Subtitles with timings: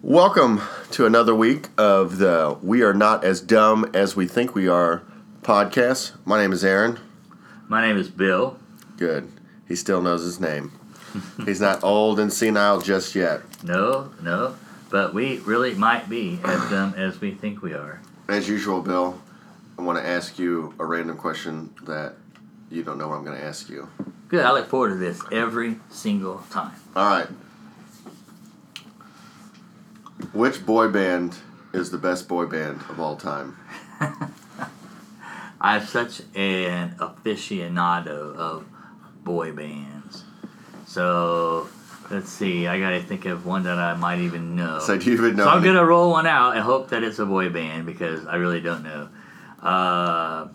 [0.00, 4.68] Welcome to another week of the We Are Not As Dumb As We Think We
[4.68, 5.02] Are
[5.42, 6.12] podcast.
[6.24, 7.00] My name is Aaron.
[7.66, 8.60] My name is Bill.
[8.96, 9.28] Good.
[9.66, 10.70] He still knows his name.
[11.44, 13.40] He's not old and senile just yet.
[13.64, 14.54] No, no,
[14.88, 18.00] but we really might be as dumb as we think we are.
[18.28, 19.20] As usual, Bill,
[19.80, 22.14] I want to ask you a random question that
[22.70, 23.88] you don't know what I'm going to ask you.
[24.28, 24.44] Good.
[24.44, 26.76] I look forward to this every single time.
[26.94, 27.26] All right.
[30.38, 31.36] Which boy band
[31.72, 33.56] is the best boy band of all time?
[35.60, 38.64] I'm such an aficionado of
[39.24, 40.22] boy bands.
[40.86, 41.68] So
[42.08, 42.68] let's see.
[42.68, 44.78] I got to think of one that I might even know.
[44.78, 45.42] So do you even know?
[45.42, 48.24] So I'm any- gonna roll one out and hope that it's a boy band because
[48.24, 49.08] I really don't know.
[49.60, 50.46] Uh,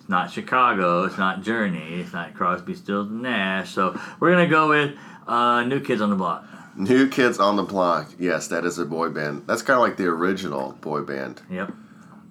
[0.00, 1.04] it's not Chicago.
[1.04, 2.00] It's not Journey.
[2.00, 3.70] It's not Crosby, Stills and Nash.
[3.70, 4.96] So we're gonna go with
[5.28, 6.44] uh, New Kids on the Block.
[6.78, 8.12] New Kids on the Block.
[8.20, 9.42] Yes, that is a boy band.
[9.48, 11.42] That's kind of like the original boy band.
[11.50, 11.72] Yep.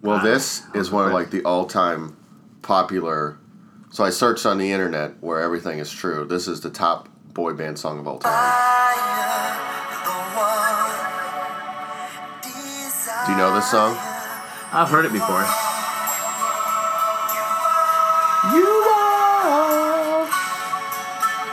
[0.02, 2.16] Well, this is one of like the all-time
[2.62, 3.38] popular.
[3.92, 6.24] So I searched on the internet where everything is true.
[6.26, 8.32] This is the top boy band song of all time.
[13.26, 13.98] Do you know this song?
[14.72, 15.44] I've heard it before.
[18.56, 20.24] You are.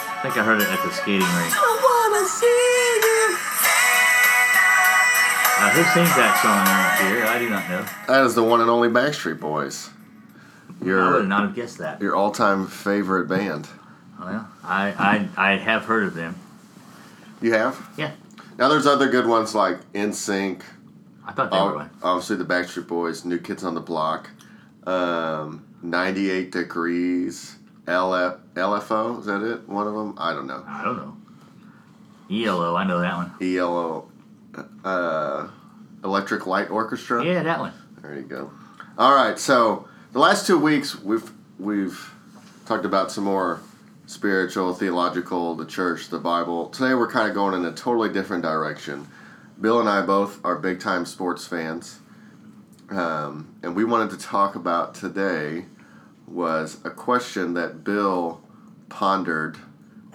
[0.07, 1.74] I think I heard it at the skating rink.
[5.65, 7.25] Uh, who sings that song around here?
[7.27, 7.87] I do not know.
[8.07, 9.89] That is the one and only Backstreet Boys.
[10.69, 12.03] I would Your not have guessed that.
[12.03, 13.67] your all-time favorite band.
[14.21, 16.37] Well, I, I, I have heard of them.
[17.41, 17.81] You have?
[17.97, 18.13] Yeah.
[18.59, 20.61] Now there's other good ones like NSYNC.
[21.27, 21.91] I thought they were one.
[22.03, 24.29] obviously the Backstreet Boys, New Kids on the Block,
[24.87, 29.67] um, 98 Degrees, LF, LFO, is that it?
[29.67, 30.15] One of them?
[30.19, 30.63] I don't know.
[30.67, 31.17] I don't know.
[32.31, 33.33] ELO, I know that one.
[33.41, 34.11] ELO,
[34.85, 35.49] uh,
[36.03, 37.25] Electric Light Orchestra.
[37.25, 37.73] Yeah, that one.
[38.01, 38.51] There you go.
[38.99, 42.11] All right, so the last two weeks we've we've
[42.67, 43.61] talked about some more
[44.07, 46.69] spiritual, theological, the church, the Bible.
[46.69, 49.09] Today we're kind of going in a totally different direction.
[49.61, 52.01] Bill and I both are big time sports fans,
[52.91, 55.65] um, and we wanted to talk about today
[56.27, 58.43] was a question that Bill
[58.89, 59.59] pondered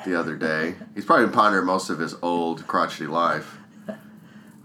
[0.06, 0.76] the other day.
[0.96, 3.59] He's probably been pondering most of his old crotchety life.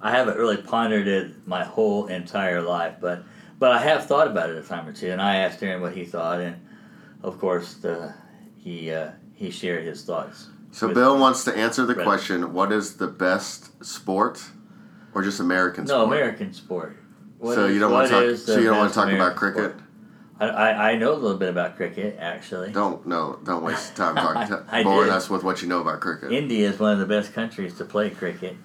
[0.05, 3.23] I haven't really pondered it my whole entire life, but
[3.59, 5.97] but I have thought about it a time or two, and I asked Aaron what
[5.97, 6.57] he thought, and
[7.23, 8.13] of course the,
[8.59, 10.51] he uh, he shared his thoughts.
[10.73, 14.45] So Bill wants to answer the question: What is the best sport,
[15.15, 16.19] or just American No, sport?
[16.19, 16.97] American sport.
[17.39, 18.39] What so is- you don't want to talk.
[18.39, 19.71] So you don't want to talk about cricket.
[19.71, 19.81] sport?
[20.39, 22.73] I, I, I know a little bit about cricket, actually.
[22.73, 23.39] Don't no.
[23.45, 24.67] Don't waste time talking.
[24.71, 25.17] I boring did.
[25.17, 26.31] us with what you know about cricket.
[26.31, 28.57] India is one of the best countries to play cricket.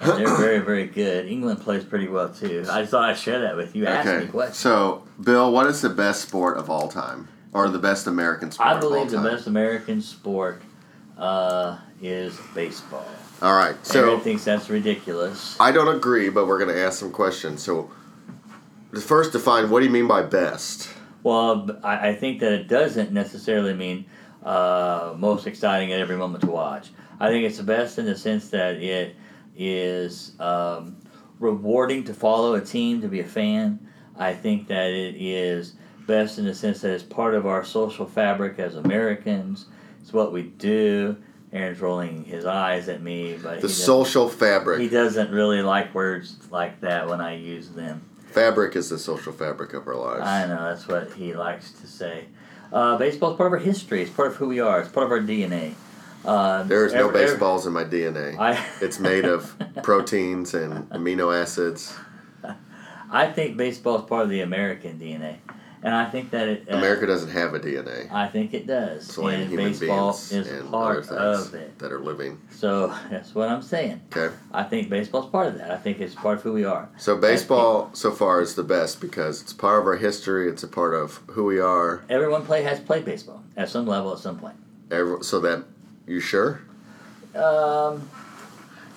[0.00, 1.26] They're very, very good.
[1.26, 2.64] England plays pretty well too.
[2.70, 3.86] I just thought I'd share that with you.
[3.86, 4.26] Ask me okay.
[4.28, 4.58] questions.
[4.58, 8.68] So Bill, what is the best sport of all time, or the best American sport?
[8.68, 9.26] I of all believe the time?
[9.26, 10.62] best American sport
[11.18, 13.06] uh, is baseball.
[13.42, 13.74] All right.
[13.86, 15.56] So, So thinks that's ridiculous.
[15.60, 17.62] I don't agree, but we're going to ask some questions.
[17.62, 17.90] So
[19.02, 20.90] first, define what do you mean by best?
[21.22, 24.06] Well, I think that it doesn't necessarily mean
[24.42, 26.88] uh, most exciting at every moment to watch.
[27.18, 29.14] I think it's the best in the sense that it
[29.60, 30.96] is um,
[31.38, 33.78] rewarding to follow a team, to be a fan.
[34.18, 35.74] I think that it is
[36.06, 39.66] best in the sense that it's part of our social fabric as Americans.
[40.00, 41.16] It's what we do.
[41.52, 44.80] Aaron's rolling his eyes at me, but The social fabric.
[44.80, 48.02] He doesn't really like words like that when I use them.
[48.30, 50.22] Fabric is the social fabric of our lives.
[50.22, 52.26] I know that's what he likes to say.
[52.72, 54.02] Uh, baseball is part of our history.
[54.02, 54.80] It's part of who we are.
[54.80, 55.74] It's part of our DNA.
[56.24, 58.38] Uh, There is no every- every- baseballs in my DNA.
[58.40, 61.94] I It's made of proteins and amino acids.
[63.12, 65.38] I think baseball is part of the American DNA,
[65.82, 66.68] and I think that it.
[66.70, 68.08] Uh, America doesn't have a DNA.
[68.12, 69.08] I think it does.
[69.08, 71.78] It's only and human baseball beings is and part other things of it.
[71.80, 72.38] that are living.
[72.50, 74.00] So that's what I'm saying.
[74.16, 74.32] Okay.
[74.52, 75.72] I think baseball's part of that.
[75.72, 76.88] I think it's part of who we are.
[76.98, 80.48] So baseball so far is the best because it's part of our history.
[80.48, 82.02] It's a part of who we are.
[82.08, 84.54] Everyone play has played baseball at some level at some point.
[84.92, 85.64] Every, so that
[86.10, 86.60] you sure?
[87.34, 88.10] Um,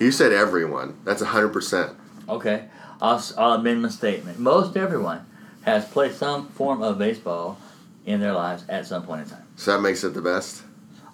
[0.00, 0.96] You said everyone.
[1.04, 1.92] That's hundred percent.
[2.28, 2.64] Okay,
[3.00, 4.38] I'll, I'll amend my statement.
[4.38, 5.24] Most everyone
[5.62, 7.58] has played some form of baseball
[8.04, 9.46] in their lives at some point in time.
[9.56, 10.62] So that makes it the best.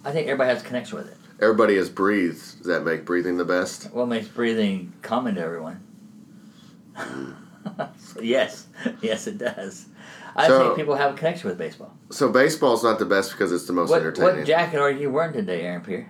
[0.04, 1.16] I think everybody has a connection with it.
[1.40, 2.58] Everybody has breathed.
[2.58, 3.92] Does that make breathing the best?
[3.92, 5.80] What makes breathing common to everyone?
[7.98, 8.66] So, yes,
[9.02, 9.86] yes, it does.
[10.36, 11.94] I So- think people have a connection with baseball.
[12.10, 14.36] So baseball's not the best because it's the most What, entertaining.
[14.38, 16.08] what jacket are you wearing today, Aaron Pierre?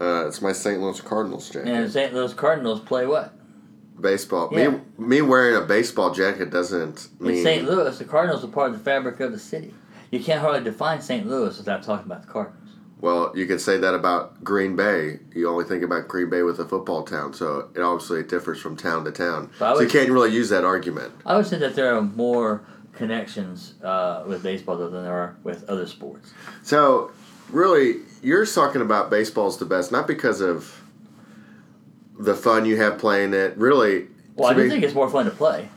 [0.00, 0.80] uh, it's my St.
[0.80, 1.68] Louis Cardinals jacket.
[1.68, 2.12] And St.
[2.14, 3.32] Louis Cardinals play what?
[3.98, 4.50] baseball.
[4.52, 4.68] Yeah.
[4.68, 7.42] Me, me wearing a baseball jacket doesn't In mean.
[7.42, 7.64] St.
[7.68, 9.74] Louis, the Cardinals are part of the fabric of the city.
[10.10, 11.26] You can't hardly define St.
[11.26, 12.62] Louis without talking about the Cardinals.
[13.00, 15.20] Well, you could say that about Green Bay.
[15.34, 18.76] You only think about Green Bay with a football town, so it obviously differs from
[18.76, 19.50] town to town.
[19.58, 21.12] But So you can't really use that argument.
[21.24, 22.62] I would say that there are more
[22.96, 26.32] connections uh, with baseball than there are with other sports.
[26.62, 27.10] So,
[27.50, 30.82] really, you're talking about baseball's the best, not because of
[32.18, 33.56] the fun you have playing it.
[33.56, 35.68] Really, Well, I do me- think it's more fun to play.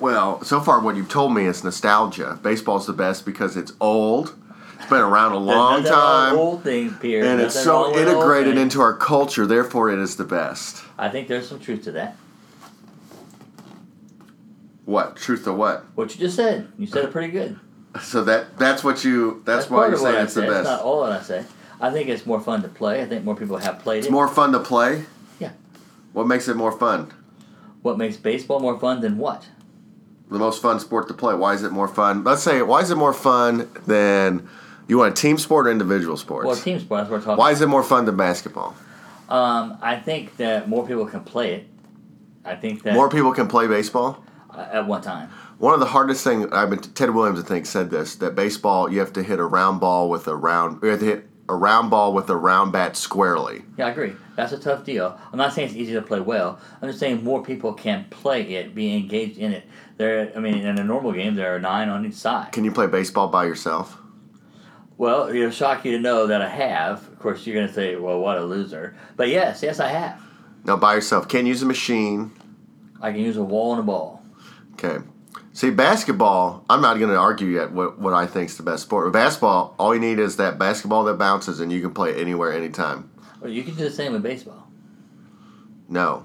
[0.00, 2.38] Well, so far what you've told me is nostalgia.
[2.42, 4.34] Baseball's the best because it's old.
[4.78, 7.24] It's been around a long There's nothing wrong with time, Old thing, Pierre.
[7.24, 9.44] and it's so integrated into our culture.
[9.46, 10.84] Therefore, it is the best.
[10.96, 12.16] I think there's some truth to that.
[14.88, 15.84] What truth or what?
[15.96, 17.60] What you just said, you said it pretty good.
[18.02, 19.42] So that that's what you.
[19.44, 20.60] That's, why you're saying it's the best.
[20.60, 21.44] It's not all that I say.
[21.80, 23.02] I think it's more fun to play.
[23.02, 24.12] I think more people have played It's it.
[24.12, 25.04] more fun to play.
[25.40, 25.52] Yeah.
[26.12, 27.12] What makes it more fun?
[27.82, 29.48] What makes baseball more fun than what?
[30.30, 31.34] The most fun sport to play.
[31.34, 32.22] Why is it more fun?
[32.24, 34.48] Let's say, why is it more fun than
[34.86, 36.46] you want a team sport or individual sports?
[36.46, 37.00] Well, team sport.
[37.00, 37.38] That's what we're talking.
[37.38, 38.76] why is it more fun than basketball?
[39.28, 41.66] Um, I think that more people can play it.
[42.44, 44.24] I think that More people can play baseball.
[44.58, 45.30] Uh, at one time.
[45.58, 48.92] One of the hardest thing I've been Ted Williams I think said this that baseball
[48.92, 51.54] you have to hit a round ball with a round you have to hit a
[51.54, 53.62] round ball with a round bat squarely.
[53.78, 54.12] Yeah, I agree.
[54.36, 55.18] That's a tough deal.
[55.32, 56.60] I'm not saying it's easy to play well.
[56.82, 59.64] I'm just saying more people can play it, be engaged in it.
[59.96, 62.52] There, I mean, in a normal game, there are nine on each side.
[62.52, 63.96] Can you play baseball by yourself?
[64.98, 67.08] Well, it'll shock you to know that I have.
[67.08, 70.20] Of course, you're going to say, "Well, what a loser!" But yes, yes, I have.
[70.64, 71.28] Now, by yourself.
[71.28, 72.32] Can't use a machine.
[73.00, 74.17] I can use a wall and a ball.
[74.78, 75.04] Okay.
[75.52, 78.84] See, basketball, I'm not going to argue yet what, what I think is the best
[78.84, 79.06] sport.
[79.06, 82.52] With basketball, all you need is that basketball that bounces and you can play anywhere,
[82.52, 83.10] anytime.
[83.40, 84.68] Well, you can do the same with baseball.
[85.88, 86.24] No.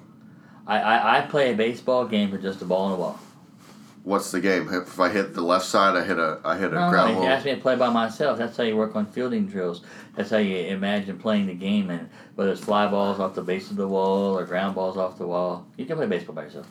[0.68, 3.20] I, I, I play a baseball game for just a ball and a ball.
[4.04, 4.68] What's the game?
[4.72, 7.12] If I hit the left side, I hit a I hit a No, no, ground
[7.12, 7.30] if you ball.
[7.32, 9.82] ask me to play by myself, that's how you work on fielding drills.
[10.16, 13.72] That's how you imagine playing the game, and whether it's fly balls off the base
[13.72, 16.68] of the wall or ground balls off the wall, you can play baseball by yourself.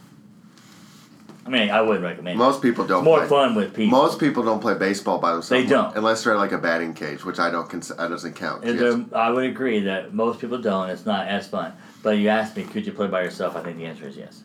[1.44, 2.36] I mean, I wouldn't recommend.
[2.36, 2.38] it.
[2.38, 3.28] Most people don't It's more play.
[3.28, 3.98] fun with people.
[3.98, 5.64] Most people don't play baseball by themselves.
[5.64, 5.94] They don't.
[5.96, 8.64] unless they're like a batting cage, which I don't cons- that doesn't count.
[9.12, 10.88] I would agree that most people don't.
[10.90, 11.72] It's not as fun.
[12.02, 13.56] But you asked me, could you play by yourself?
[13.56, 14.42] I think the answer is yes.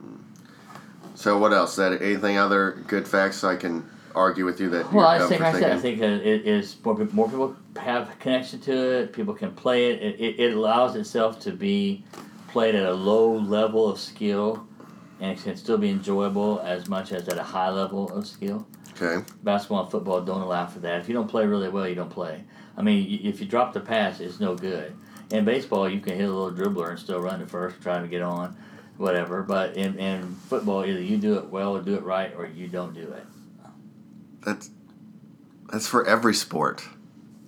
[0.00, 0.16] Hmm.
[1.14, 1.76] So what else?
[1.76, 4.92] That anything other good facts I can argue with you that?
[4.92, 8.60] Well, I think I said I think that it is more more people have connection
[8.60, 9.12] to it.
[9.12, 10.02] People can play it.
[10.02, 10.40] It, it.
[10.40, 12.04] it allows itself to be
[12.48, 14.66] played at a low level of skill,
[15.20, 18.66] and it can still be enjoyable as much as at a high level of skill.
[19.00, 19.24] Okay.
[19.42, 21.00] Basketball and football don't allow for that.
[21.00, 22.44] If you don't play really well, you don't play.
[22.76, 24.96] I mean, if you drop the pass, it's no good.
[25.30, 28.08] In baseball, you can hit a little dribbler and still run to first, trying to
[28.08, 28.56] get on,
[28.96, 29.42] whatever.
[29.42, 32.68] But in, in football, either you do it well or do it right, or you
[32.68, 33.24] don't do it.
[34.44, 34.70] That's
[35.70, 36.86] that's for every sport.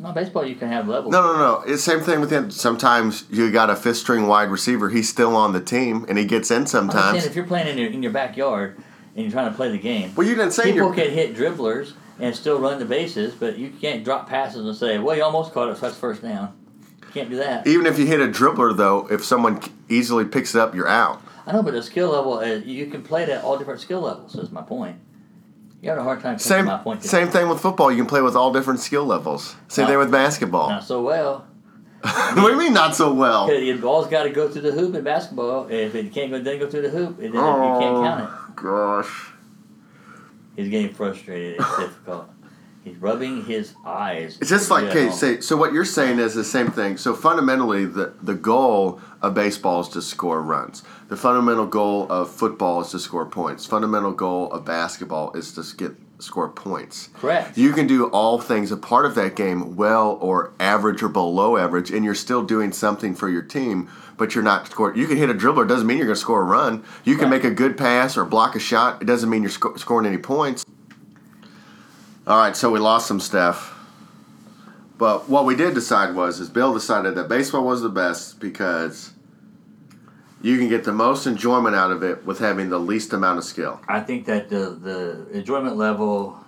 [0.00, 1.12] No, baseball, you can have levels.
[1.12, 1.60] No, no, no.
[1.62, 2.52] It's the same thing with him.
[2.52, 4.90] Sometimes you got a fifth string wide receiver.
[4.90, 7.26] He's still on the team, and he gets in I'm sometimes.
[7.26, 8.76] if you're playing in your, in your backyard
[9.16, 11.94] and you're trying to play the game, Well, you didn't say people can hit dribblers
[12.20, 15.52] and still run the bases, but you can't drop passes and say, "Well, you almost
[15.52, 16.52] caught it, so that's first down."
[17.02, 17.66] You can't do that.
[17.66, 21.22] Even if you hit a dribbler, though, if someone easily picks it up, you're out.
[21.46, 24.02] I know, but the skill level, uh, you can play it at all different skill
[24.02, 24.36] levels.
[24.36, 24.96] Is my point.
[25.80, 27.04] You had a hard time Same my point.
[27.04, 27.90] same thing with football.
[27.90, 29.54] You can play with all different skill levels.
[29.68, 29.90] Same No.
[29.90, 30.70] thing with basketball.
[30.70, 31.46] Not so well.
[32.00, 33.46] what do you mean not so well?
[33.46, 35.66] The ball's got to go through the hoop in basketball.
[35.68, 38.28] If it can't go, doesn't go through the hoop, then you can't oh, count it.
[38.30, 38.52] Oh,
[39.02, 39.32] Gosh.
[40.56, 41.60] He's getting frustrated.
[41.60, 42.28] It's difficult.
[42.88, 44.38] He's rubbing his eyes.
[44.40, 46.96] It's just like okay, say so what you're saying is the same thing.
[46.96, 50.82] So fundamentally the the goal of baseball is to score runs.
[51.08, 53.66] The fundamental goal of football is to score points.
[53.66, 57.08] Fundamental goal of basketball is to get score points.
[57.14, 57.56] Correct.
[57.56, 61.56] You can do all things a part of that game well or average or below
[61.56, 64.98] average and you're still doing something for your team, but you're not scoring.
[64.98, 66.82] You can hit a dribbler, it doesn't mean you're going to score a run.
[67.04, 67.42] You can Right.
[67.42, 70.18] make a good pass or block a shot, it doesn't mean you're sco- scoring any
[70.18, 70.64] points.
[72.28, 73.74] All right, so we lost some stuff.
[74.98, 79.12] But what we did decide was is Bill decided that baseball was the best because
[80.42, 83.44] you can get the most enjoyment out of it with having the least amount of
[83.44, 83.80] skill.
[83.88, 86.38] I think that the the enjoyment level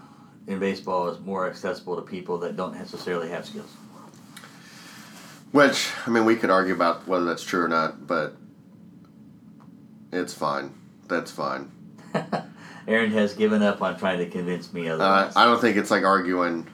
[0.46, 3.74] in baseball is more accessible to people that don't necessarily have skills.
[5.50, 8.36] Which I mean, we could argue about whether that's true or not, but
[10.12, 10.74] it's fine.
[11.08, 11.70] That's fine.
[12.88, 15.36] Aaron has given up on trying to convince me Uh, otherwise.
[15.36, 16.66] I don't think it's like arguing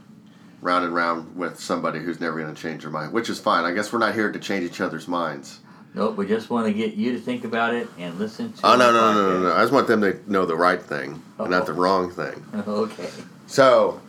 [0.62, 3.64] round and round with somebody who's never going to change their mind, which is fine.
[3.64, 5.60] I guess we're not here to change each other's minds.
[5.94, 8.66] Nope, we just want to get you to think about it and listen to.
[8.66, 9.54] Oh no no no no no!
[9.54, 12.44] I just want them to know the right thing, and not the wrong thing.
[12.68, 13.08] Okay.
[13.46, 14.00] So,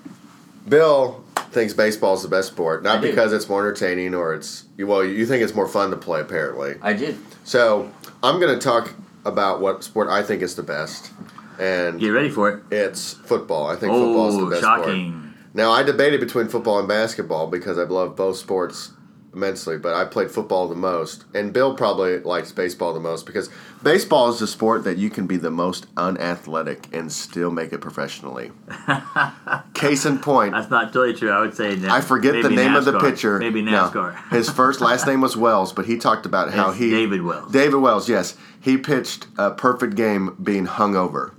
[0.67, 5.05] Bill thinks baseball is the best sport, not because it's more entertaining or it's well,
[5.05, 6.75] you think it's more fun to play apparently.
[6.81, 7.17] I did.
[7.45, 7.89] So,
[8.21, 11.11] I'm going to talk about what sport I think is the best,
[11.59, 12.63] and Get ready for it.
[12.71, 13.67] it's football.
[13.67, 14.85] I think football is the Oh, best sport.
[14.85, 15.33] shocking.
[15.53, 18.91] Now, I debated between football and basketball because I love both sports
[19.33, 21.25] immensely, but I played football the most.
[21.33, 23.49] And Bill probably likes baseball the most because
[23.83, 27.79] baseball is the sport that you can be the most unathletic and still make it
[27.79, 28.51] professionally.
[29.73, 31.29] Case in point, That's not totally true.
[31.31, 33.37] I would say that I forget the name of the pitcher.
[33.39, 33.89] Maybe No.
[33.89, 34.29] NASCAR.
[34.31, 37.51] His first last name was Wells, but he talked about how It's he David Wells.
[37.51, 41.33] David Wells, yes, he pitched a perfect game being hungover.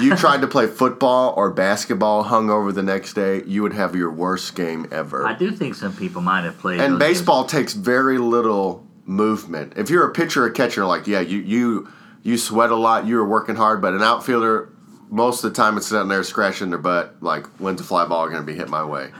[0.00, 4.10] You tried to play football or basketball hungover the next day, you would have your
[4.10, 5.26] worst game ever.
[5.26, 6.80] I do think some people might have played.
[6.80, 7.18] and those games.
[7.18, 9.74] baseball takes very little movement.
[9.76, 11.88] If you're a pitcher or catcher, like yeah, you you
[12.22, 14.72] you sweat a lot, you are working hard, but an outfielder,
[15.10, 18.28] most of the time, it's sitting there scratching their butt, like when's a fly ball
[18.28, 19.10] going to be hit my way?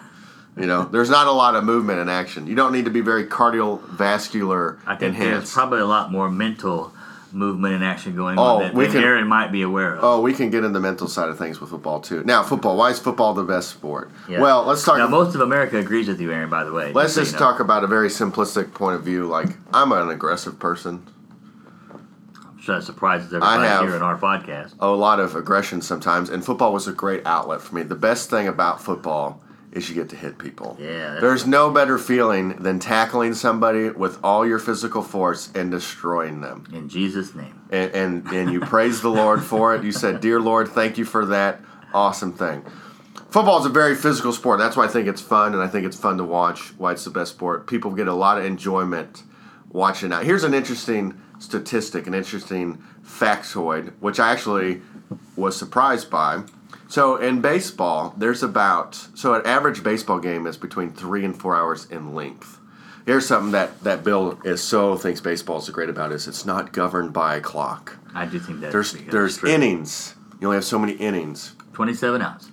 [0.57, 2.47] You know, there's not a lot of movement and action.
[2.47, 6.94] You don't need to be very cardiovascular I think there's probably a lot more mental
[7.35, 10.05] movement and action going Oh, on that, we than can- Aaron might be aware of.
[10.05, 12.23] Oh, we can get in the mental side of things with football too.
[12.25, 12.77] Now, football.
[12.77, 14.11] Why is football the best sport?
[14.29, 14.41] Yeah.
[14.41, 14.99] Well, let's talk.
[14.99, 16.49] Now, most of America agrees with you, Aaron.
[16.49, 19.27] By the way, let's so you just talk about a very simplistic point of view.
[19.27, 21.07] Like, I'm an aggressive person.
[21.93, 24.75] I'm sure that surprises everybody here in our podcast.
[24.81, 27.83] a lot of aggression sometimes, and football was a great outlet for me.
[27.83, 29.43] The best thing about football
[29.75, 30.77] is you get to hit people.
[30.81, 36.41] Yeah, There's no better feeling than tackling somebody with all your physical force and destroying
[36.41, 36.67] them.
[36.73, 37.61] In Jesus' name.
[37.71, 39.85] And and, and you praise the Lord for it.
[39.85, 41.61] You said, "Dear Lord, thank you for that
[41.93, 42.65] awesome thing."
[43.31, 44.61] Football is a very physical sport.
[44.61, 46.73] That's why I think it's fun, and I think it's fun to watch.
[46.79, 47.67] Why it's the best sport.
[47.67, 49.25] People get a lot of enjoyment
[49.71, 50.25] watching that.
[50.25, 54.83] Here's an interesting statistic, an interesting factoid, which I actually
[55.37, 56.45] was surprised by.
[56.89, 61.57] So in baseball, there's about so an average baseball game is between three and four
[61.57, 62.59] hours in length.
[63.07, 66.73] Here's something that that Bill is so thinks baseball is great about is it's not
[66.73, 67.99] governed by a clock.
[68.15, 70.15] I do think that There's there's innings.
[70.41, 72.51] You only have so many innings, 27 outs.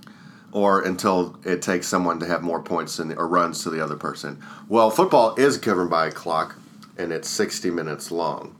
[0.51, 3.95] or until it takes someone to have more points than or runs to the other
[3.95, 4.41] person.
[4.69, 6.55] Well, football is governed by a clock,
[6.97, 8.55] and it's 60 minutes long.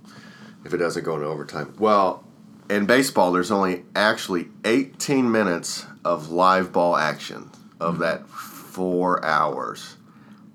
[0.66, 2.24] If it doesn't go into overtime, well,
[2.72, 7.52] in baseball, there's only actually 18 minutes of live ball action
[7.82, 9.98] of that four hours.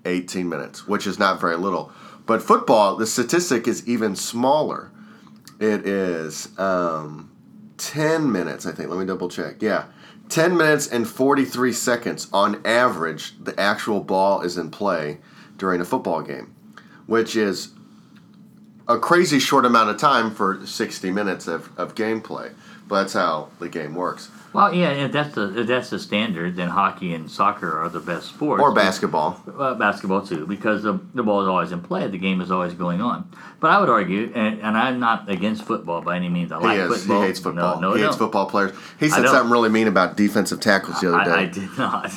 [0.06, 1.92] 18 minutes, which is not very little.
[2.24, 4.90] But football, the statistic is even smaller.
[5.60, 7.30] It is um,
[7.76, 8.88] 10 minutes, I think.
[8.88, 9.60] Let me double check.
[9.60, 9.84] Yeah.
[10.30, 15.18] 10 minutes and 43 seconds on average, the actual ball is in play
[15.56, 16.54] during a football game,
[17.06, 17.72] which is
[18.88, 22.52] a crazy short amount of time for 60 minutes of, of gameplay.
[22.88, 24.30] But that's how the game works.
[24.52, 28.00] Well, yeah, if that's the if that's the standard, then hockey and soccer are the
[28.00, 28.62] best sports.
[28.62, 29.42] Or basketball.
[29.46, 32.72] Uh, basketball too, because the, the ball is always in play, the game is always
[32.72, 33.28] going on.
[33.60, 36.52] But I would argue, and, and I'm not against football by any means.
[36.52, 37.00] I like he is.
[37.00, 37.20] football.
[37.20, 37.80] He hates football.
[37.80, 38.74] No, no, he hates football players.
[38.98, 41.36] He said something really mean about defensive tackles the other day.
[41.36, 42.12] I, I did not.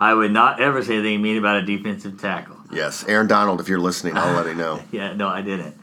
[0.00, 2.56] I would not ever say anything mean about a defensive tackle.
[2.72, 4.82] Yes, Aaron Donald, if you're listening, I'll let him know.
[4.90, 5.76] Yeah, no, I didn't.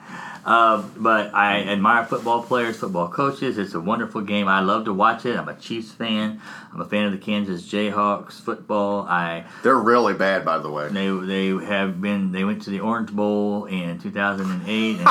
[0.45, 3.57] Um, but I admire football players, football coaches.
[3.60, 4.48] It's a wonderful game.
[4.48, 5.38] I love to watch it.
[5.38, 6.41] I'm a Chiefs fan.
[6.74, 9.01] I'm a fan of the Kansas Jayhawks football.
[9.07, 10.88] I They're really bad, by the way.
[10.89, 15.07] they they have been they went to the Orange Bowl in 2008, and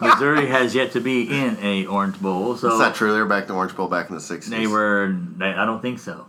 [0.00, 2.56] Missouri has yet to be in a Orange Bowl.
[2.56, 3.12] So That's not true.
[3.12, 4.44] They were back in the Orange Bowl back in the 60s.
[4.46, 5.16] they were.
[5.40, 6.26] I don't think so.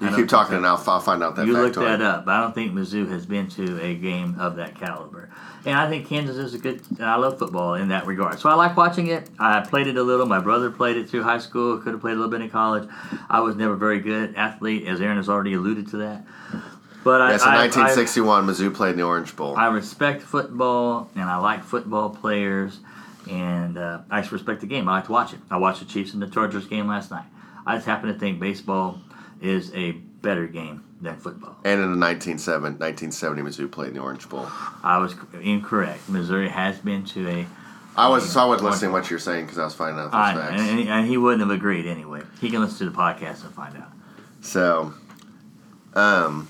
[0.00, 1.98] You keep talking, and I'll, I'll find out that You look factoid.
[1.98, 2.26] that up.
[2.28, 5.30] I don't think Mizzou has been to a game of that caliber.
[5.66, 6.82] And I think Kansas is a good.
[7.00, 8.38] I love football in that regard.
[8.38, 9.30] So I like watching it.
[9.38, 10.26] I played it a little.
[10.26, 11.78] My brother played it through high school.
[11.78, 12.88] Could have played a little bit in college.
[13.30, 16.26] I was never very good athlete, as Aaron has already alluded to that.
[17.02, 19.56] But I, Yes, in I, 1961, Mizzou played in the Orange Bowl.
[19.56, 22.80] I, I respect football, and I like football players,
[23.30, 24.88] and uh, I respect the game.
[24.88, 25.38] I like to watch it.
[25.50, 27.26] I watched the Chiefs and the Chargers game last night.
[27.66, 29.00] I just happen to think baseball
[29.40, 31.56] is a better game than football.
[31.64, 34.46] and in the 1970, 1970, Mizzou played in the Orange Bowl.
[34.82, 36.08] I was incorrect.
[36.08, 37.46] Missouri has been to a.
[37.96, 40.10] I was so I wasn't listening to what you're saying because I was finding out
[40.10, 40.60] those I facts.
[40.62, 42.22] and, and he wouldn't have agreed anyway.
[42.40, 43.92] He can listen to the podcast and find out.
[44.40, 44.92] So,
[45.94, 46.48] um,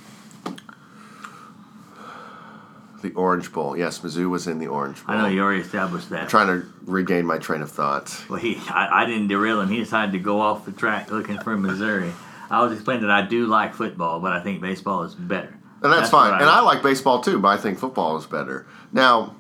[3.03, 3.77] the Orange Bowl.
[3.77, 5.15] Yes, Mizzou was in the Orange Bowl.
[5.15, 6.23] I know you already established that.
[6.23, 8.25] I'm trying to regain my train of thought.
[8.31, 9.69] Well, he, I, I didn't derail him.
[9.69, 12.13] He decided to go off the track looking for Missouri.
[12.51, 15.59] I was explaining that I do like football, but I think baseball is better.
[15.83, 16.41] And that's, what fine.
[16.41, 18.67] and I like baseball too, but I think football is better.
[18.93, 19.37] Now,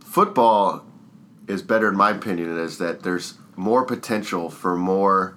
[0.00, 0.84] football
[1.46, 5.36] is better in my opinion is that there's more potential for more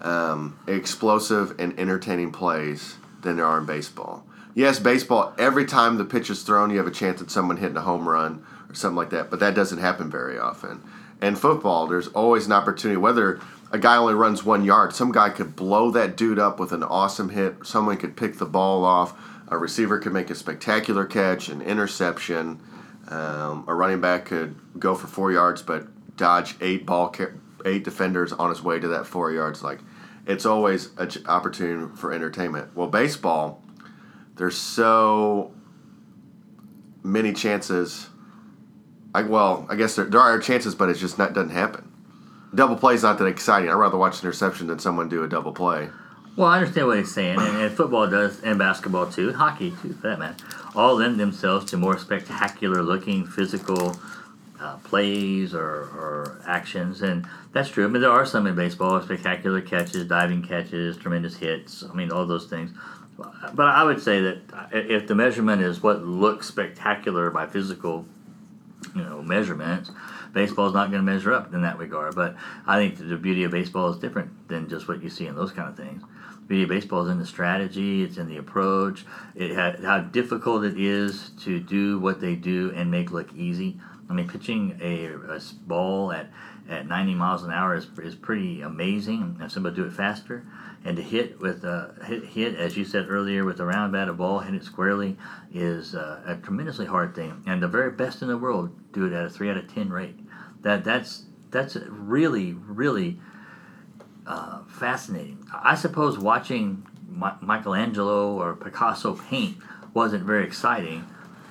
[0.00, 4.26] um, explosive and entertaining plays than there are in baseball.
[4.54, 7.76] Yes, baseball, every time the pitch is thrown, you have a chance at someone hitting
[7.76, 10.82] a home run or something like that, but that doesn't happen very often.
[11.20, 13.40] And football, there's always an opportunity, whether
[13.72, 16.82] a guy only runs one yard, some guy could blow that dude up with an
[16.82, 19.14] awesome hit, someone could pick the ball off,
[19.48, 22.60] a receiver could make a spectacular catch, an interception,
[23.08, 27.14] um, a running back could go for four yards but dodge eight ball
[27.64, 29.62] eight defenders on his way to that four yards.
[29.62, 29.80] Like,
[30.26, 32.74] it's always an opportunity for entertainment.
[32.74, 33.62] Well, baseball,
[34.36, 35.52] there's so
[37.02, 38.08] many chances.
[39.14, 41.85] I well, I guess there, there are chances, but it just not doesn't happen.
[42.56, 43.68] Double play is not that exciting.
[43.68, 45.90] I'd rather watch an interception than someone do a double play.
[46.36, 49.94] Well, I understand what he's saying, and, and, football does, and basketball too, hockey too,
[49.94, 50.44] for that matter,
[50.74, 53.96] all lend themselves to more spectacular looking physical
[54.60, 57.86] uh, plays or, or actions, and that's true.
[57.86, 61.84] I mean, there are some in baseball, spectacular catches, diving catches, tremendous hits.
[61.90, 62.70] I mean, all those things.
[63.16, 64.38] But I would say that
[64.72, 68.04] if the measurement is what looks spectacular by physical,
[68.94, 69.90] you know, measurements,
[70.36, 72.14] baseball is not going to measure up in that regard.
[72.14, 75.34] But I think the beauty of baseball is different than just what you see in
[75.34, 76.02] those kind of things.
[76.02, 80.00] The beauty of baseball is in the strategy, it's in the approach, it had, how
[80.00, 83.80] difficult it is to do what they do and make look easy.
[84.08, 86.30] I mean, pitching a, a ball at,
[86.68, 90.46] at 90 miles an hour is, is pretty amazing, and somebody do it faster.
[90.84, 94.08] And to hit with a hit, hit, as you said earlier, with a round bat
[94.08, 95.16] of ball, hit it squarely,
[95.52, 97.42] is uh, a tremendously hard thing.
[97.46, 99.90] And the very best in the world do it at a three out of ten
[99.90, 100.16] rate.
[100.66, 103.18] That that's that's really really
[104.26, 105.46] uh, fascinating.
[105.52, 106.86] I suppose watching
[107.40, 109.58] Michelangelo or Picasso paint
[109.94, 111.06] wasn't very exciting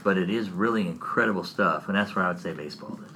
[0.05, 3.11] but it is really incredible stuff, and that's where I would say baseball is.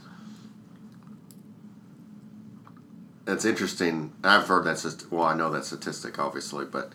[3.25, 4.12] That's interesting.
[4.24, 5.05] I've heard that.
[5.12, 6.94] Well, I know that statistic, obviously, but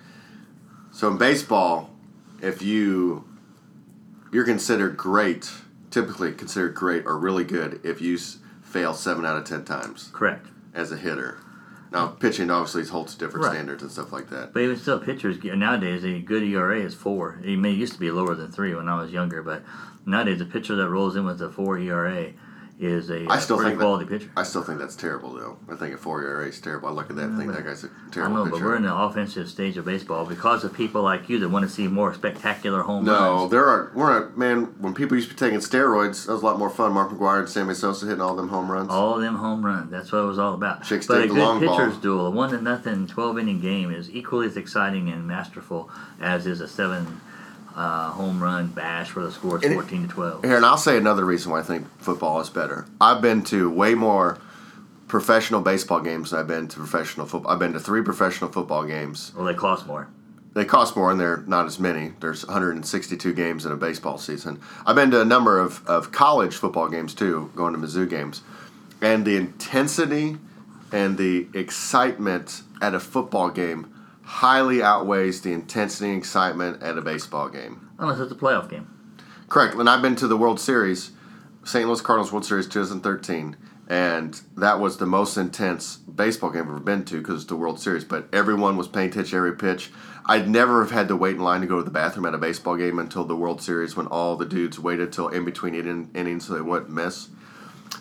[0.90, 1.90] so in baseball,
[2.42, 3.24] if you
[4.32, 5.48] you're considered great,
[5.92, 8.18] typically considered great or really good if you
[8.74, 10.10] fail seven out of ten times.
[10.12, 10.48] Correct.
[10.74, 11.38] As a hitter.
[11.92, 13.52] Now, pitching obviously holds different right.
[13.52, 14.52] standards and stuff like that.
[14.52, 17.40] But even still, pitchers nowadays a good ERA is four.
[17.44, 19.62] It may used to be lower than three when I was younger, but
[20.04, 22.32] nowadays a pitcher that rolls in with a four ERA
[22.80, 24.32] is a I still think quality that, pitcher.
[24.36, 25.58] I still think that's terrible, though.
[25.68, 26.88] I think a four ERA is terrible.
[26.88, 28.36] I look at that and think that guy's a terrible.
[28.36, 28.56] I know, pitcher.
[28.56, 31.64] but we're in the offensive stage of baseball because of people like you that want
[31.64, 33.42] to see more spectacular home no, runs.
[33.42, 33.92] No, there are.
[33.94, 34.74] We're a, man.
[34.80, 36.92] When people used to be taking steroids, that was a lot more fun.
[36.92, 38.90] Mark McGwire and Sammy Sosa hitting all them home runs.
[38.90, 39.90] All them home runs.
[39.90, 40.84] That's what it was all about.
[40.84, 42.00] Chicks but a good pitcher's ball.
[42.00, 46.46] duel, a one to nothing, twelve inning game, is equally as exciting and masterful as
[46.46, 47.20] is a seven
[47.74, 50.44] uh, home run bash where the score is 14 to 12.
[50.44, 52.86] Here, and I'll say another reason why I think football is better.
[53.00, 54.38] I've been to way more
[55.08, 57.52] professional baseball games than I've been to professional football.
[57.52, 59.32] I've been to three professional football games.
[59.36, 60.08] Well, they cost more.
[60.54, 62.12] They cost more, and they're not as many.
[62.20, 64.60] There's 162 games in a baseball season.
[64.86, 68.42] I've been to a number of, of college football games too, going to Mizzou games.
[69.02, 70.38] And the intensity
[70.92, 73.93] and the excitement at a football game
[74.24, 77.90] highly outweighs the intensity and excitement at a baseball game.
[77.98, 78.88] Unless it's a playoff game.
[79.48, 79.74] Correct.
[79.74, 81.12] And I've been to the World Series,
[81.64, 81.86] St.
[81.86, 83.56] Louis Cardinals World Series 2013,
[83.88, 87.56] and that was the most intense baseball game I've ever been to because it's the
[87.56, 88.04] World Series.
[88.04, 89.92] But everyone was paying attention every pitch.
[90.26, 92.38] I'd never have had to wait in line to go to the bathroom at a
[92.38, 96.46] baseball game until the World Series when all the dudes waited till in between innings
[96.46, 97.28] so they wouldn't miss.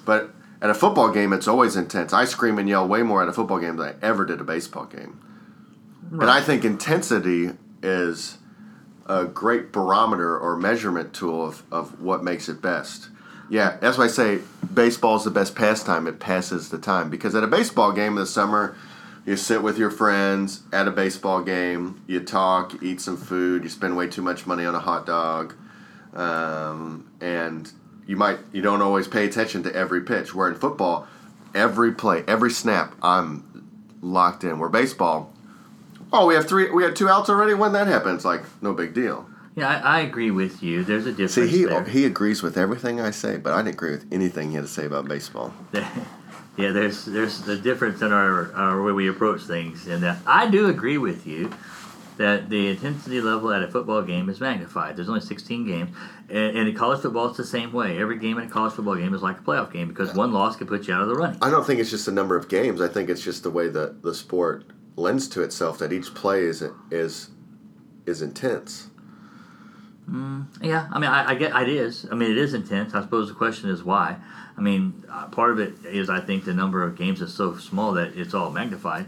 [0.05, 2.13] But at a football game, it's always intense.
[2.13, 4.45] I scream and yell way more at a football game than I ever did a
[4.45, 5.19] baseball game.
[6.11, 6.21] Right.
[6.23, 8.37] And I think intensity is
[9.05, 13.09] a great barometer or measurement tool of, of what makes it best.
[13.49, 14.39] Yeah, that's why I say
[14.73, 16.07] baseball is the best pastime.
[16.07, 18.75] It passes the time because at a baseball game this summer,
[19.25, 23.69] you sit with your friends at a baseball game, you talk, eat some food, you
[23.69, 25.55] spend way too much money on a hot dog,
[26.13, 27.71] um, and
[28.05, 30.33] you might you don't always pay attention to every pitch.
[30.33, 31.07] Where in football,
[31.55, 33.67] every play, every snap, I'm
[34.01, 34.59] locked in.
[34.59, 35.32] Where baseball,
[36.13, 37.53] oh, we have three, we have two outs already.
[37.53, 39.27] When that happens, like no big deal.
[39.55, 40.83] Yeah, I, I agree with you.
[40.83, 41.33] There's a difference.
[41.33, 41.83] See, he there.
[41.83, 44.69] he agrees with everything I say, but I didn't agree with anything he had to
[44.69, 45.53] say about baseball.
[45.73, 50.49] yeah, there's there's the difference in our, our way we approach things, and uh, I
[50.49, 51.51] do agree with you
[52.17, 54.95] that the intensity level at a football game is magnified.
[54.95, 55.95] There's only 16 games,
[56.29, 57.97] and, and in college football, it's the same way.
[57.97, 60.55] Every game in a college football game is like a playoff game because one loss
[60.55, 61.39] could put you out of the running.
[61.41, 62.81] I don't think it's just the number of games.
[62.81, 64.65] I think it's just the way that the sport
[64.95, 67.29] lends to itself that each play is is
[68.05, 68.89] is intense.
[70.61, 72.05] Yeah, I mean, I, I get it is.
[72.11, 72.93] I mean, it is intense.
[72.93, 74.17] I suppose the question is why.
[74.57, 77.57] I mean, uh, part of it is I think the number of games is so
[77.57, 79.05] small that it's all magnified.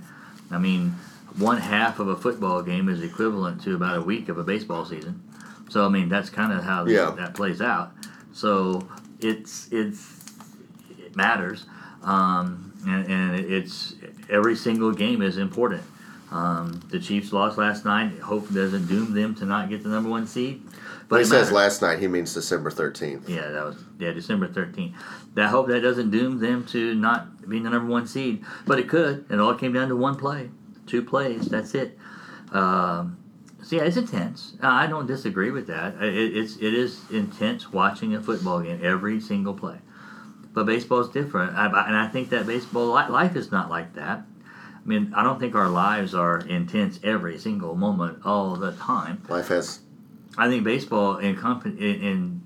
[0.50, 0.96] I mean,
[1.38, 4.86] one half of a football game is equivalent to about a week of a baseball
[4.86, 5.22] season.
[5.70, 7.12] So I mean, that's kind of how Yeah.
[7.18, 7.92] that plays out.
[8.32, 8.88] So
[9.20, 10.24] it's it's
[10.98, 11.66] it matters,
[12.04, 13.96] um, and, and it's
[14.30, 15.84] every single game is important.
[16.32, 18.20] Um, the Chiefs lost last night.
[18.20, 20.64] Hope doesn't doom them to not get the number one seed.
[21.08, 23.30] But When he says last night, he means December 13th.
[23.30, 24.96] Yeah, that was yeah December thirteenth.
[25.36, 28.90] That hope that doesn't doom them to not being the number one seed, but it
[28.90, 29.26] could.
[29.30, 30.50] It all came down to one play,
[30.88, 31.48] two plays.
[31.48, 31.98] That's it.
[32.52, 33.18] Um,
[33.62, 34.58] so yeah, it's intense.
[34.62, 36.02] I don't disagree with that.
[36.02, 39.78] It, it's it is intense watching a football game every single play.
[40.56, 44.24] But baseball's different, I, and I think that baseball life is not like that.
[44.24, 49.22] I mean, I don't think our lives are intense every single moment all the time.
[49.28, 49.82] Life has.
[50.38, 52.42] I think baseball in, in, in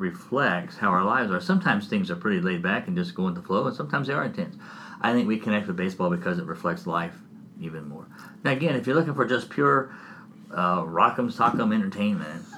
[0.00, 1.40] reflects how our lives are.
[1.40, 4.14] Sometimes things are pretty laid back and just go with the flow, and sometimes they
[4.14, 4.56] are intense.
[5.00, 7.14] I think we connect with baseball because it reflects life
[7.60, 8.06] even more.
[8.42, 9.94] Now, again, if you're looking for just pure
[10.52, 12.44] uh, rock'em sock'em entertainment,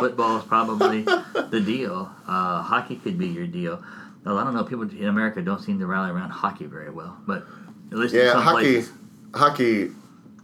[0.00, 1.02] football is probably
[1.50, 2.10] the deal.
[2.26, 3.82] Uh, hockey could be your deal.
[4.24, 4.64] Well, I don't know.
[4.64, 7.44] People in America don't seem to rally around hockey very well, but
[7.90, 8.72] at least in Yeah, some hockey.
[8.74, 8.92] places.
[9.34, 9.90] Hockey.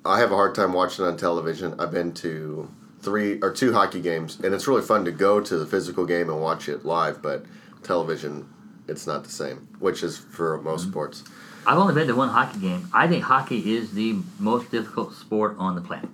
[0.05, 1.79] I have a hard time watching on television.
[1.81, 5.59] I've been to three or two hockey games, and it's really fun to go to
[5.59, 7.21] the physical game and watch it live.
[7.21, 7.45] But
[7.83, 8.49] television,
[8.88, 10.90] it's not the same, which is for most Mm-hmm.
[10.92, 11.25] sports.
[11.66, 12.88] I've only been to one hockey game.
[12.95, 16.09] I think hockey is the most difficult sport on the planet.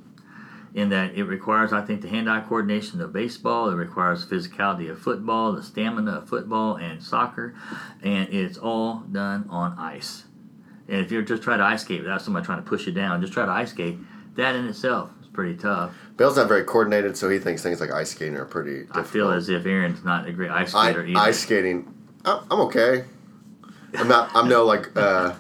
[0.75, 3.69] In that it requires, I think, the hand-eye coordination of baseball.
[3.69, 7.55] It requires physicality of football, the stamina of football and soccer,
[8.03, 10.25] and it's all done on ice.
[10.89, 13.21] And if you're just trying to ice skate without somebody trying to push you down,
[13.21, 13.99] just try to ice skate.
[14.37, 15.95] That in itself is pretty tough.
[16.17, 18.81] Bill's not very coordinated, so he thinks things like ice skating are pretty.
[18.81, 19.07] Difficult.
[19.07, 21.19] I feel as if Aaron's not a great ice I, skater either.
[21.19, 21.95] ice skating.
[22.25, 23.05] I'm I'm okay.
[23.95, 24.31] I'm not.
[24.35, 25.35] I'm no like uh,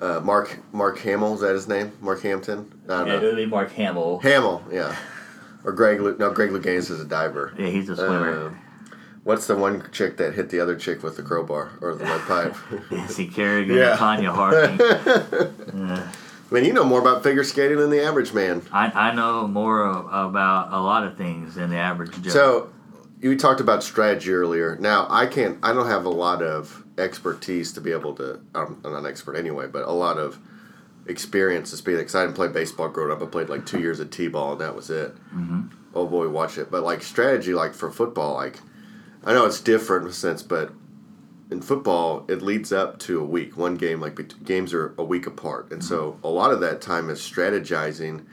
[0.00, 1.34] uh, Mark Mark Hamill.
[1.34, 1.92] Is that his name?
[2.00, 2.70] Mark Hampton.
[2.88, 3.28] I don't yeah, it know.
[3.28, 4.18] would be Mark Hamill.
[4.20, 4.64] Hamill.
[4.70, 4.94] Yeah.
[5.64, 6.00] Or Greg.
[6.00, 7.52] Lu- No, Greg Louganis is a diver.
[7.58, 8.46] Yeah, he's a swimmer.
[8.48, 8.58] Um,
[9.24, 12.20] what's the one chick that hit the other chick with the crowbar or the lead
[12.22, 12.54] pipe?
[12.90, 13.96] Nancy Kerrigan, Yeah.
[13.96, 14.78] Tonya Harding.
[16.48, 18.62] I mean, you know more about figure skating than the average man.
[18.72, 22.30] I, I know more about a lot of things than the average Joe.
[22.30, 22.70] So,
[23.20, 24.76] you talked about strategy earlier.
[24.76, 25.58] Now, I can't.
[25.62, 28.40] I don't have a lot of expertise to be able to.
[28.54, 30.38] I'm, not an expert anyway, but a lot of
[31.06, 31.96] experience to speak.
[31.96, 33.22] Because I didn't play baseball growing up.
[33.22, 35.14] I played like two years of t-ball, and that was it.
[35.34, 35.68] Mm-hmm.
[35.94, 36.70] Oh boy, watch it.
[36.70, 38.60] But like strategy, like for football, like
[39.24, 40.72] I know it's different in a sense, but
[41.50, 43.56] in football, it leads up to a week.
[43.56, 47.08] One game, like games are a week apart, and so a lot of that time
[47.08, 48.26] is strategizing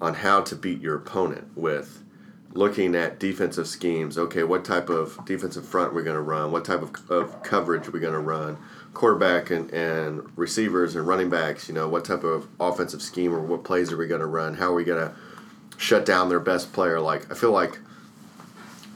[0.00, 2.04] on how to beat your opponent with
[2.52, 4.16] looking at defensive schemes.
[4.18, 6.50] Okay, what type of defensive front we're going to run?
[6.52, 8.56] What type of, of coverage we're going to run?
[8.94, 11.68] Quarterback and, and receivers and running backs.
[11.68, 14.54] You know, what type of offensive scheme or what plays are we going to run?
[14.54, 15.14] How are we going to
[15.76, 17.00] shut down their best player?
[17.00, 17.78] Like I feel like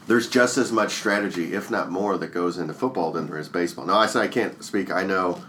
[0.07, 3.47] there's just as much strategy, if not more, that goes into football than there is
[3.47, 3.85] baseball.
[3.85, 4.91] Now, I said I can't speak.
[4.91, 5.41] I know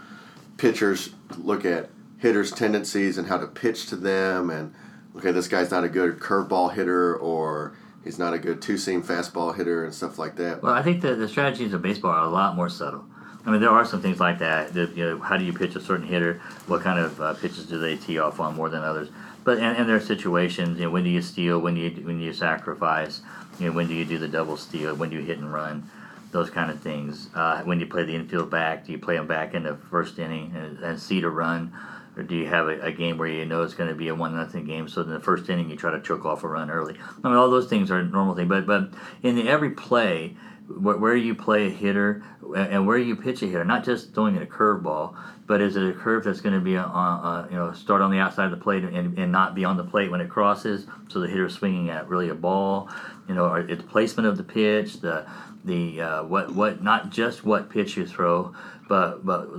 [0.57, 1.89] pitchers look at
[2.19, 4.73] hitters' tendencies and how to pitch to them, and
[5.17, 9.53] okay, this guy's not a good curveball hitter, or he's not a good two-seam fastball
[9.53, 10.63] hitter, and stuff like that.
[10.63, 13.03] well, I think the, the strategies of baseball are a lot more subtle.
[13.45, 14.73] I mean, there are some things like that.
[14.73, 16.41] you know, how do you pitch a certain hitter?
[16.67, 19.09] What kind of uh, pitches do they tee off on more than others?
[19.43, 20.79] But and, and there are situations.
[20.79, 21.59] You know, when do you steal?
[21.59, 23.21] When do you when do you sacrifice?
[23.59, 24.95] You know, when do you do the double steal?
[24.95, 25.87] When do you hit and run?
[26.31, 27.29] Those kind of things.
[27.35, 28.85] Uh, when do you play the infield back?
[28.85, 31.71] Do you play them back in the first inning and, and see to run?
[32.15, 34.15] Or do you have a, a game where you know it's going to be a
[34.15, 34.87] one nothing game?
[34.87, 36.97] So in the first inning you try to choke off a run early.
[36.97, 38.47] I mean, all those things are normal thing.
[38.47, 38.89] But but
[39.23, 40.35] in the, every play,
[40.67, 42.23] where, you play a hitter
[42.55, 45.83] and where you pitch a hitter, not just throwing it a curveball, but is it
[45.83, 48.51] a curve that's going to be on, uh, you know, start on the outside of
[48.51, 51.53] the plate and, and not be on the plate when it crosses, so the hitter's
[51.53, 52.89] swinging at really a ball,
[53.27, 55.25] you know, or it's placement of the pitch, the
[55.63, 58.53] the uh, what what not just what pitch you throw,
[58.87, 59.49] but but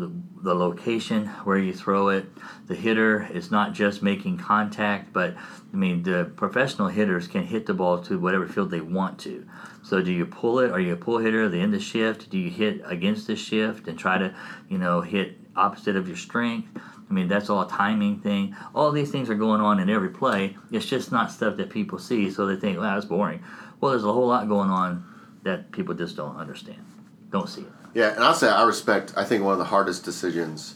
[0.42, 2.26] the, location where you throw it.
[2.66, 5.34] The hitter is not just making contact, but
[5.72, 9.46] I mean the professional hitters can hit the ball to whatever field they want to.
[9.82, 10.70] So do you pull it?
[10.70, 12.30] Are you a pull hitter the end of shift?
[12.30, 14.34] Do you hit against the shift and try to,
[14.68, 16.68] you know, hit opposite of your strength?
[17.08, 18.56] I mean, that's all a timing thing.
[18.74, 20.56] All these things are going on in every play.
[20.72, 23.42] It's just not stuff that people see, so they think, "Wow, that's boring."
[23.80, 25.04] Well, there's a whole lot going on
[25.44, 26.84] that people just don't understand,
[27.30, 27.85] don't see it.
[27.96, 29.14] Yeah, and I'll say I respect.
[29.16, 30.74] I think one of the hardest decisions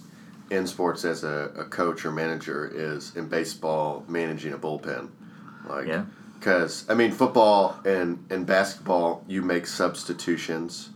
[0.50, 5.10] in sports as a, a coach or manager is in baseball managing a bullpen.
[5.68, 6.06] Like, Yeah.
[6.38, 10.88] Because I mean, football and and basketball, you make substitutions.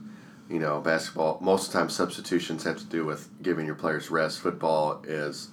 [0.48, 4.10] You know, basketball most of the time substitutions have to do with giving your players
[4.10, 4.40] rest.
[4.40, 5.48] Football is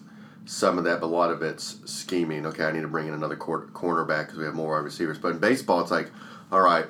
[0.45, 2.45] some of that, but a lot of it's scheming.
[2.45, 5.17] Okay, I need to bring in another quarter, cornerback because we have more wide receivers.
[5.17, 6.09] But in baseball, it's like,
[6.49, 6.85] all right,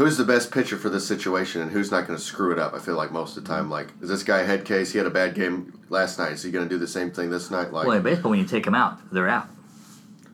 [0.00, 2.72] who's the best pitcher for this situation and who's not going to screw it up?
[2.72, 4.92] I feel like most of the time, like, is this guy a head case?
[4.92, 6.32] He had a bad game last night.
[6.32, 7.70] Is he going to do the same thing this night?
[7.70, 9.46] Like, Well, in baseball, when you take them out, they're out.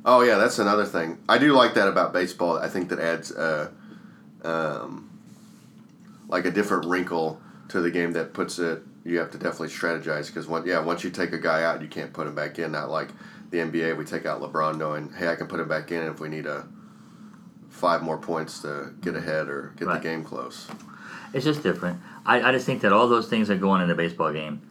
[0.05, 1.19] Oh yeah, that's another thing.
[1.29, 2.59] I do like that about baseball.
[2.59, 3.73] I think that adds uh,
[4.45, 5.11] um,
[6.29, 8.83] like a different wrinkle to the game that puts it.
[9.05, 11.89] You have to definitely strategize because one, yeah, once you take a guy out, you
[11.89, 12.71] can't put him back in.
[12.71, 13.09] Not like
[13.51, 16.21] the NBA, we take out LeBron knowing, hey, I can put him back in if
[16.21, 16.69] we need a
[17.77, 20.03] five more points to get ahead or get Right.
[20.03, 20.67] the game close.
[21.33, 22.01] It's just different.
[22.25, 24.63] I, I just think that all those things that go on in a baseball game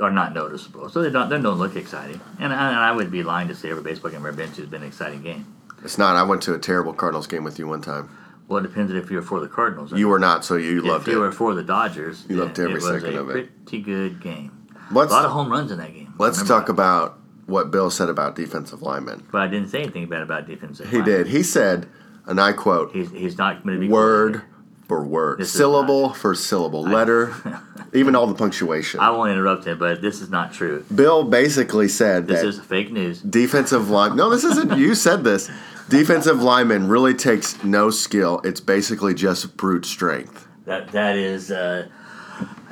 [0.00, 0.88] are not noticeable.
[0.88, 2.20] So they don't they don't look exciting.
[2.40, 4.52] And I, and I would be lying to say every baseball game I've ever been
[4.52, 5.46] to has been an exciting game.
[5.84, 6.16] It's not.
[6.16, 8.10] I went to a terrible Cardinals game with you one time.
[8.48, 9.92] Well, it depends if you're for the Cardinals.
[9.92, 11.18] You were not, so you if loved you it.
[11.18, 13.64] were for the Dodgers, You loved every it was second a of it.
[13.66, 14.66] Pretty good game.
[14.90, 16.14] Let's a lot of home runs in that game.
[16.18, 16.72] let's talk that.
[16.72, 19.26] about what Bill said about defensive linemen.
[19.32, 20.88] But I didn't say anything bad about defensive.
[20.90, 21.04] He line.
[21.06, 21.26] did.
[21.28, 21.88] He said,
[22.26, 24.42] and I quote, He's, he's not going to be word
[24.86, 27.34] for word, This is syllable for syllable, letter,
[27.92, 29.00] even all the punctuation.
[29.00, 30.84] I won't interrupt him, but this is not true.
[30.94, 33.20] Bill basically said that This is fake news.
[33.20, 34.16] defensive line.
[34.16, 34.76] No, this isn't.
[34.78, 35.50] You said this.
[35.88, 38.40] Defensive lineman really takes no skill.
[38.44, 40.46] It's basically just brute strength.
[40.64, 41.88] That that is uh,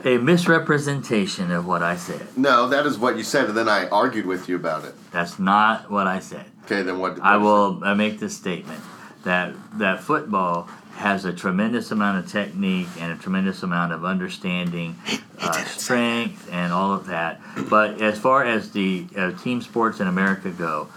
[0.05, 2.27] a misrepresentation of what I said.
[2.37, 4.95] No, that is what you said, and then I argued with you about it.
[5.13, 6.47] That's not what I said.
[6.65, 7.21] Okay, then what?
[7.21, 8.81] I will uh, make this statement
[9.25, 14.97] that that football has a tremendous amount of technique and a tremendous amount of understanding,
[15.41, 17.41] uh, strength, and all of that.
[17.69, 20.89] But as far as the uh, team sports in America go,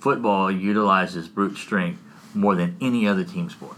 [0.00, 2.00] football utilizes brute strength
[2.34, 3.76] more than any other team sport.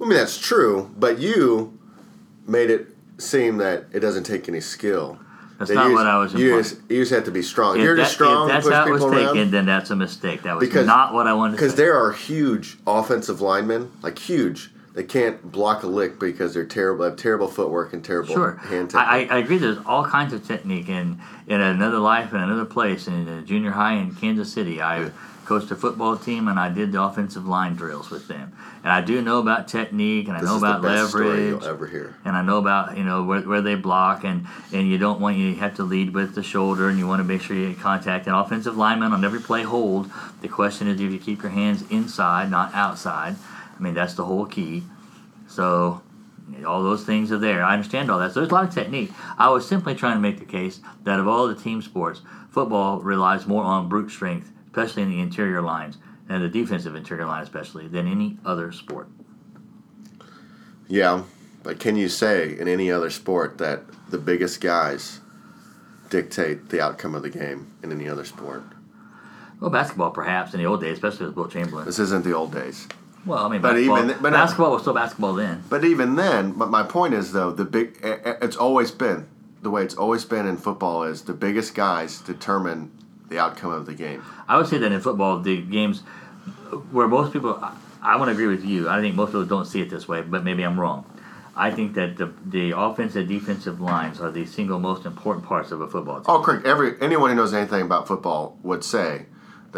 [0.00, 1.78] I mean, that's true, but you
[2.46, 5.18] made it seem that it doesn't take any skill.
[5.58, 6.62] That's That not you what just- I was You implying.
[6.62, 7.76] just, you just have to be strong.
[7.76, 9.96] If you're that- just strong, if that's how it was people taken, then that's a
[9.96, 10.42] mistake.
[10.44, 14.18] That was Because- not what I wanted to Because there are huge offensive linemen, like
[14.18, 14.70] huge.
[14.94, 18.90] They can't block a lick because they're terrible, have terrible footwork and terrible Sure, hand
[18.90, 19.30] technique.
[19.30, 19.58] I, I agree.
[19.58, 23.94] There's all kinds of technique in in another life, in another place, in junior high
[23.94, 24.82] in Kansas City.
[24.82, 25.10] I
[25.44, 28.52] coached a football team, and I did the offensive line drills with them.
[28.84, 31.26] And I do know about technique, and I this know is about the best story
[31.28, 32.16] leverage, you'll ever hear.
[32.24, 35.36] and I know about you know where, where they block, and and you don't want
[35.36, 37.80] you have to lead with the shoulder, and you want to make sure you get
[37.80, 38.26] contact.
[38.26, 40.10] And offensive lineman on every play hold.
[40.42, 43.36] The question is if you keep your hands inside, not outside.
[43.78, 44.82] I mean that's the whole key.
[45.46, 46.02] So
[46.66, 47.62] all those things are there.
[47.62, 48.32] I understand all that.
[48.32, 49.10] So there's a lot of technique.
[49.36, 53.00] I was simply trying to make the case that of all the team sports, football
[53.00, 57.42] relies more on brute strength, especially in the interior lines and the defensive interior line,
[57.42, 59.08] especially than any other sport.
[60.88, 61.24] Yeah,
[61.62, 65.20] but can you say in any other sport that the biggest guys
[66.08, 68.62] dictate the outcome of the game in any other sport?
[69.60, 71.84] Well, basketball perhaps in the old days, especially with Wilt Chamberlain.
[71.84, 72.86] This isn't the old days.
[73.28, 75.62] Well, I mean, But basketball, even- but- basketball was still basketball then.
[75.68, 79.26] But even then, but my point is though, the big it's always been
[79.62, 82.90] the way it's always been in football is the biggest guys determine
[83.28, 84.22] the outcome of the game.
[84.48, 86.00] I would say that in football, the games
[86.92, 88.88] where most people, I, I want to agree with you.
[88.88, 91.04] I think most people don't see it this way, but maybe I'm wrong.
[91.56, 95.80] I think that the, the offensive defensive lines are the single most important parts of
[95.80, 96.24] a football team.
[96.28, 96.64] Oh, correct.
[96.64, 99.26] Every anyone who knows anything about football would say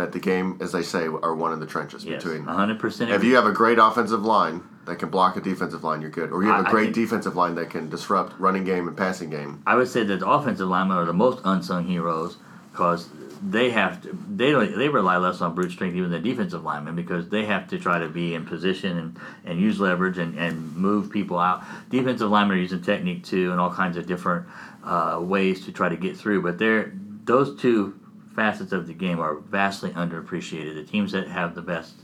[0.01, 2.45] that the game, as they say, are won in the trenches yes, between.
[2.45, 3.15] 100%.
[3.15, 6.33] If you have a great offensive line that can block a defensive line, you're good.
[6.33, 9.31] Or you have I- a great defensive line that can disrupt running game and passing
[9.31, 9.63] game.
[9.67, 12.39] I would say that the offensive linemen are the most unsung heroes
[12.73, 13.09] because
[13.47, 16.95] they have to, they don't, they rely less on brute strength even than defensive linemen
[16.95, 20.77] because they have to try to be in position and, and use leverage and, and
[20.77, 21.63] move people out.
[21.91, 24.47] Defensive linemen are using technique too and all kinds of different
[24.83, 26.43] uh, ways to try to get through.
[26.43, 26.93] But they're
[27.25, 28.00] those two
[28.35, 30.75] facets of the game are vastly underappreciated.
[30.75, 31.95] The teams that have the best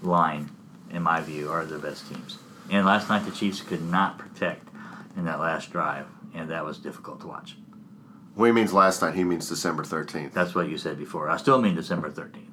[0.00, 0.50] line,
[0.90, 2.38] in my view, are the best teams.
[2.70, 4.68] And last night the Chiefs could not protect
[5.16, 7.56] in that last drive, and that was difficult to watch.
[8.34, 10.32] When he means last night, he means December 13th.
[10.32, 11.28] That's what you said before.
[11.28, 12.48] I still mean December 13th.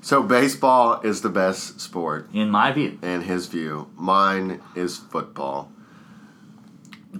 [0.00, 3.90] So baseball is the best sport In my view, in his view.
[3.96, 5.70] Mine is football.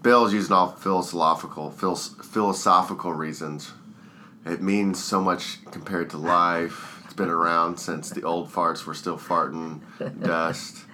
[0.01, 3.73] Bill's using all philosophical philosophical reasons.
[4.49, 7.03] It means so much compared to life.
[7.05, 9.81] It's been around since the old farts were still farting
[10.23, 10.85] dust.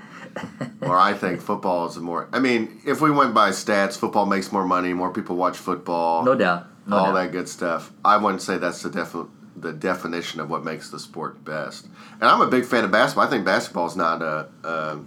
[0.81, 2.29] Or I think football is more.
[2.33, 4.93] I mean, if we went by stats, football makes more money.
[4.93, 6.25] More people watch football.
[6.25, 6.67] no doubt.
[6.87, 7.15] No all doubt.
[7.15, 7.93] that good stuff.
[8.05, 11.87] I wouldn't say that's the defi- the definition of what makes the sport best.
[12.15, 13.27] And I'm a big fan of basketball.
[13.27, 14.99] I think basketball is not uh, uh,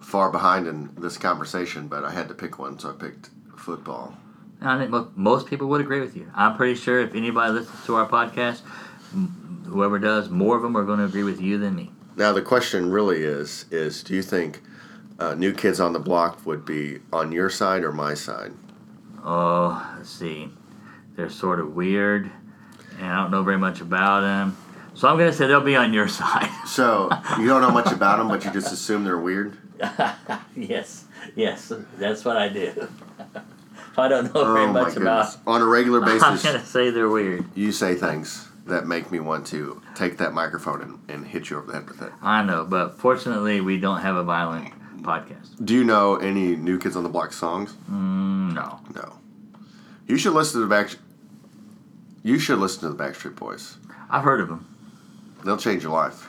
[0.00, 4.16] far behind in this conversation, but I had to pick one, so I picked football.
[4.64, 6.26] And I think mo- most people would agree with you.
[6.34, 8.62] I'm pretty sure if anybody listens to our podcast,
[9.12, 11.92] m- whoever does, more of them are going to agree with you than me.
[12.16, 14.62] Now the question really is: is do you think
[15.18, 18.52] uh, New Kids on the Block would be on your side or my side?
[19.22, 20.48] Oh, let's see.
[21.14, 22.30] They're sort of weird,
[22.98, 24.56] and I don't know very much about them.
[24.94, 26.48] So I'm going to say they'll be on your side.
[26.66, 29.58] So you don't know much about them, but you just assume they're weird.
[30.56, 31.04] yes,
[31.36, 32.88] yes, that's what I do.
[33.98, 35.36] I don't know very Oh much about.
[35.46, 37.44] On a regular basis, I'm to say they're weird.
[37.54, 41.58] you say things that make me want to take that microphone and, and hit you
[41.58, 42.12] over the head with it.
[42.22, 45.62] I know, but fortunately, we don't have a violent podcast.
[45.64, 47.74] Do you know any New Kids on the Block songs?
[47.90, 48.80] Mm, no.
[48.94, 49.18] No.
[50.06, 50.90] You should listen to the back.
[52.22, 53.76] You should listen to the Backstreet Boys.
[54.08, 54.66] I've heard of them.
[55.44, 56.26] They'll change your life.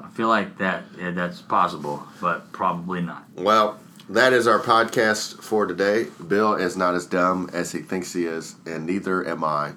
[0.00, 3.24] I feel like that yeah, that's possible, but probably not.
[3.36, 6.06] Well, that is our podcast for today.
[6.26, 9.72] Bill is not as dumb as he thinks he is, and neither am I.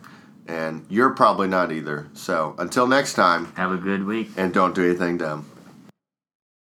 [0.47, 2.07] And you're probably not either.
[2.13, 4.31] So until next time, Have a good week.
[4.37, 5.45] and don't do anything dumb.